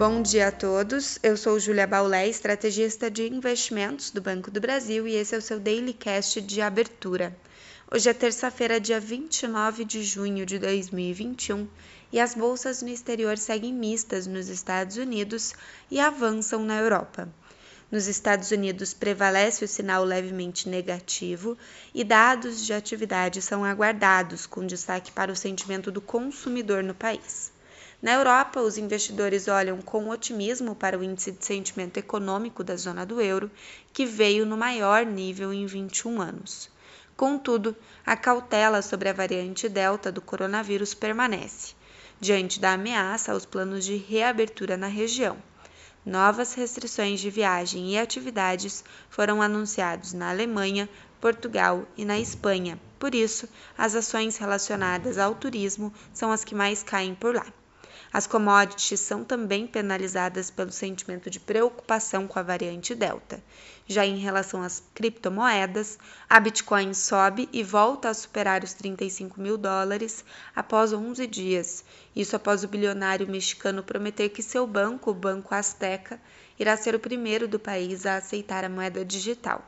Bom 0.00 0.22
dia 0.22 0.48
a 0.48 0.50
todos. 0.50 1.18
Eu 1.22 1.36
sou 1.36 1.60
Júlia 1.60 1.86
Baulé, 1.86 2.26
estrategista 2.26 3.10
de 3.10 3.28
investimentos 3.28 4.10
do 4.10 4.18
Banco 4.18 4.50
do 4.50 4.58
Brasil, 4.58 5.06
e 5.06 5.14
esse 5.14 5.34
é 5.34 5.38
o 5.38 5.42
seu 5.42 5.60
Daily 5.60 5.92
Cast 5.92 6.40
de 6.40 6.62
abertura. 6.62 7.36
Hoje 7.92 8.08
é 8.08 8.14
terça-feira, 8.14 8.80
dia 8.80 8.98
29 8.98 9.84
de 9.84 10.02
junho 10.02 10.46
de 10.46 10.58
2021, 10.58 11.68
e 12.10 12.18
as 12.18 12.34
bolsas 12.34 12.80
no 12.80 12.88
exterior 12.88 13.36
seguem 13.36 13.74
mistas 13.74 14.26
nos 14.26 14.48
Estados 14.48 14.96
Unidos 14.96 15.52
e 15.90 16.00
avançam 16.00 16.64
na 16.64 16.78
Europa. 16.78 17.28
Nos 17.92 18.06
Estados 18.06 18.50
Unidos 18.52 18.94
prevalece 18.94 19.66
o 19.66 19.68
sinal 19.68 20.02
levemente 20.02 20.66
negativo 20.66 21.58
e 21.94 22.02
dados 22.04 22.64
de 22.64 22.72
atividade 22.72 23.42
são 23.42 23.66
aguardados, 23.66 24.46
com 24.46 24.66
destaque 24.66 25.12
para 25.12 25.30
o 25.30 25.36
sentimento 25.36 25.92
do 25.92 26.00
consumidor 26.00 26.82
no 26.82 26.94
país. 26.94 27.52
Na 28.02 28.14
Europa, 28.14 28.62
os 28.62 28.78
investidores 28.78 29.46
olham 29.46 29.82
com 29.82 30.08
otimismo 30.08 30.74
para 30.74 30.98
o 30.98 31.04
índice 31.04 31.32
de 31.32 31.44
sentimento 31.44 31.98
econômico 31.98 32.64
da 32.64 32.74
zona 32.74 33.04
do 33.04 33.20
euro, 33.20 33.50
que 33.92 34.06
veio 34.06 34.46
no 34.46 34.56
maior 34.56 35.04
nível 35.04 35.52
em 35.52 35.66
21 35.66 36.18
anos. 36.18 36.70
Contudo, 37.14 37.76
a 38.06 38.16
cautela 38.16 38.80
sobre 38.80 39.10
a 39.10 39.12
variante 39.12 39.68
Delta 39.68 40.10
do 40.10 40.22
coronavírus 40.22 40.94
permanece, 40.94 41.74
diante 42.18 42.58
da 42.58 42.72
ameaça 42.72 43.32
aos 43.32 43.44
planos 43.44 43.84
de 43.84 43.96
reabertura 43.96 44.78
na 44.78 44.86
região. 44.86 45.36
Novas 46.02 46.54
restrições 46.54 47.20
de 47.20 47.28
viagem 47.28 47.92
e 47.92 47.98
atividades 47.98 48.82
foram 49.10 49.42
anunciados 49.42 50.14
na 50.14 50.30
Alemanha, 50.30 50.88
Portugal 51.20 51.86
e 51.98 52.06
na 52.06 52.18
Espanha. 52.18 52.80
Por 52.98 53.14
isso, 53.14 53.46
as 53.76 53.94
ações 53.94 54.38
relacionadas 54.38 55.18
ao 55.18 55.34
turismo 55.34 55.92
são 56.14 56.32
as 56.32 56.42
que 56.42 56.54
mais 56.54 56.82
caem 56.82 57.14
por 57.14 57.34
lá. 57.34 57.59
As 58.12 58.26
commodities 58.26 58.98
são 58.98 59.22
também 59.22 59.68
penalizadas 59.68 60.50
pelo 60.50 60.72
sentimento 60.72 61.30
de 61.30 61.38
preocupação 61.38 62.26
com 62.26 62.40
a 62.40 62.42
variante 62.42 62.92
Delta. 62.92 63.40
Já 63.86 64.04
em 64.04 64.18
relação 64.18 64.64
às 64.64 64.82
criptomoedas, 64.92 65.96
a 66.28 66.40
Bitcoin 66.40 66.92
sobe 66.92 67.48
e 67.52 67.62
volta 67.62 68.08
a 68.08 68.14
superar 68.14 68.64
os 68.64 68.72
35 68.72 69.40
mil 69.40 69.56
dólares 69.56 70.24
após 70.56 70.92
11 70.92 71.24
dias. 71.28 71.84
Isso 72.14 72.34
após 72.34 72.64
o 72.64 72.68
bilionário 72.68 73.28
mexicano 73.28 73.80
prometer 73.80 74.30
que 74.30 74.42
seu 74.42 74.66
banco, 74.66 75.12
o 75.12 75.14
Banco 75.14 75.54
Azteca, 75.54 76.20
irá 76.58 76.76
ser 76.76 76.96
o 76.96 77.00
primeiro 77.00 77.46
do 77.46 77.60
país 77.60 78.06
a 78.06 78.16
aceitar 78.16 78.64
a 78.64 78.68
moeda 78.68 79.04
digital 79.04 79.64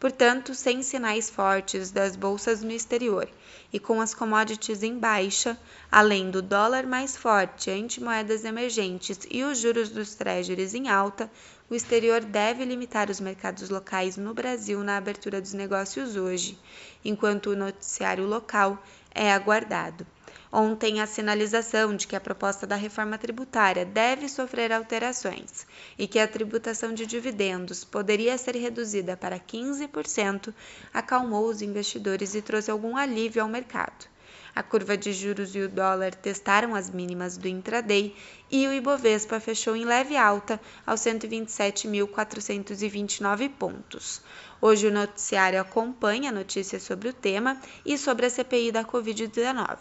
portanto, 0.00 0.54
sem 0.54 0.82
sinais 0.82 1.28
fortes 1.28 1.90
das 1.90 2.16
bolsas 2.16 2.62
no 2.62 2.72
exterior 2.72 3.28
e 3.70 3.78
com 3.78 4.00
as 4.00 4.14
commodities 4.14 4.82
em 4.82 4.98
baixa, 4.98 5.56
além 5.92 6.30
do 6.30 6.40
dólar 6.40 6.86
mais 6.86 7.16
forte 7.16 7.70
ante 7.70 8.02
moedas 8.02 8.42
emergentes 8.44 9.20
e 9.30 9.44
os 9.44 9.58
juros 9.58 9.90
dos 9.90 10.14
treasuries 10.14 10.74
em 10.74 10.88
alta, 10.88 11.30
o 11.68 11.74
exterior 11.74 12.22
deve 12.22 12.64
limitar 12.64 13.10
os 13.10 13.20
mercados 13.20 13.68
locais 13.68 14.16
no 14.16 14.32
Brasil 14.32 14.82
na 14.82 14.96
abertura 14.96 15.40
dos 15.40 15.52
negócios 15.52 16.16
hoje, 16.16 16.58
enquanto 17.04 17.50
o 17.50 17.56
noticiário 17.56 18.26
local 18.26 18.82
é 19.14 19.30
aguardado. 19.30 20.06
Ontem, 20.52 21.00
a 21.00 21.06
sinalização 21.06 21.94
de 21.94 22.08
que 22.08 22.16
a 22.16 22.20
proposta 22.20 22.66
da 22.66 22.74
reforma 22.74 23.16
tributária 23.16 23.84
deve 23.84 24.28
sofrer 24.28 24.72
alterações 24.72 25.64
e 25.96 26.08
que 26.08 26.18
a 26.18 26.26
tributação 26.26 26.92
de 26.92 27.06
dividendos 27.06 27.84
poderia 27.84 28.36
ser 28.36 28.56
reduzida 28.56 29.16
para 29.16 29.38
15% 29.38 30.52
acalmou 30.92 31.46
os 31.46 31.62
investidores 31.62 32.34
e 32.34 32.42
trouxe 32.42 32.68
algum 32.68 32.96
alívio 32.96 33.42
ao 33.42 33.48
mercado. 33.48 34.09
A 34.54 34.62
curva 34.62 34.96
de 34.96 35.12
juros 35.12 35.54
e 35.54 35.60
o 35.60 35.68
dólar 35.68 36.14
testaram 36.14 36.74
as 36.74 36.88
mínimas 36.90 37.36
do 37.36 37.46
intraday 37.46 38.16
e 38.50 38.66
o 38.66 38.72
Ibovespa 38.72 39.38
fechou 39.38 39.76
em 39.76 39.84
leve 39.84 40.16
alta 40.16 40.58
aos 40.84 41.00
127.429 41.00 43.48
pontos. 43.50 44.22
Hoje 44.60 44.88
o 44.88 44.92
noticiário 44.92 45.60
acompanha 45.60 46.32
notícias 46.32 46.82
sobre 46.82 47.08
o 47.08 47.12
tema 47.12 47.56
e 47.86 47.96
sobre 47.96 48.26
a 48.26 48.30
CPI 48.30 48.72
da 48.72 48.84
Covid-19. 48.84 49.78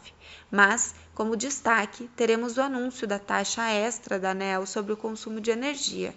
Mas, 0.52 0.94
como 1.14 1.36
destaque, 1.36 2.10
teremos 2.16 2.58
o 2.58 2.62
anúncio 2.62 3.08
da 3.08 3.20
taxa 3.20 3.70
extra 3.70 4.18
da 4.20 4.32
ANEL 4.32 4.66
sobre 4.66 4.94
o 4.94 4.98
consumo 4.98 5.42
de 5.42 5.52
energia. 5.52 6.16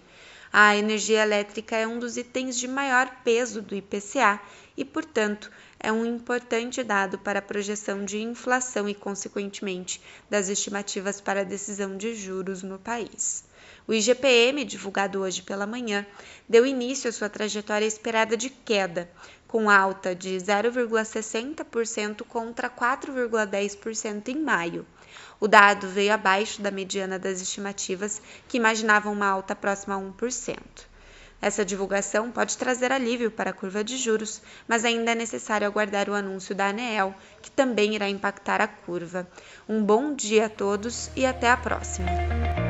A 0.55 0.77
energia 0.77 1.23
elétrica 1.23 1.75
é 1.75 1.87
um 1.87 1.97
dos 1.97 2.15
itens 2.15 2.55
de 2.59 2.67
maior 2.67 3.09
peso 3.23 3.59
do 3.59 3.73
IPCA 3.73 4.39
e, 4.77 4.85
portanto, 4.85 5.51
é 5.79 5.91
um 5.91 6.05
importante 6.05 6.83
dado 6.83 7.17
para 7.17 7.39
a 7.39 7.41
projeção 7.41 8.05
de 8.05 8.21
inflação 8.21 8.87
e, 8.87 8.93
consequentemente, 8.93 9.99
das 10.29 10.49
estimativas 10.49 11.19
para 11.19 11.41
a 11.41 11.43
decisão 11.43 11.97
de 11.97 12.13
juros 12.13 12.61
no 12.61 12.77
país. 12.77 13.43
O 13.87 13.93
IGPM, 13.93 14.63
divulgado 14.63 15.19
hoje 15.21 15.41
pela 15.41 15.67
manhã, 15.67 16.05
deu 16.47 16.65
início 16.65 17.09
à 17.09 17.13
sua 17.13 17.29
trajetória 17.29 17.85
esperada 17.85 18.37
de 18.37 18.49
queda, 18.49 19.09
com 19.47 19.69
alta 19.69 20.15
de 20.15 20.37
0,60% 20.37 22.23
contra 22.23 22.69
4,10% 22.69 24.29
em 24.29 24.39
maio. 24.41 24.85
O 25.39 25.47
dado 25.47 25.87
veio 25.87 26.13
abaixo 26.13 26.61
da 26.61 26.71
mediana 26.71 27.19
das 27.19 27.41
estimativas, 27.41 28.21
que 28.47 28.57
imaginavam 28.57 29.13
uma 29.13 29.27
alta 29.27 29.55
próxima 29.55 29.95
a 29.95 29.99
1%. 29.99 30.57
Essa 31.43 31.65
divulgação 31.65 32.31
pode 32.31 32.57
trazer 32.57 32.89
alívio 32.89 33.29
para 33.29 33.49
a 33.49 33.53
curva 33.53 33.83
de 33.83 33.97
juros, 33.97 34.41
mas 34.65 34.85
ainda 34.85 35.11
é 35.11 35.15
necessário 35.15 35.67
aguardar 35.67 36.09
o 36.09 36.13
anúncio 36.13 36.55
da 36.55 36.67
ANEEL, 36.67 37.13
que 37.41 37.51
também 37.51 37.95
irá 37.95 38.07
impactar 38.07 38.61
a 38.61 38.67
curva. 38.67 39.27
Um 39.67 39.83
bom 39.83 40.15
dia 40.15 40.45
a 40.45 40.49
todos 40.49 41.11
e 41.17 41.25
até 41.25 41.51
a 41.51 41.57
próxima! 41.57 42.62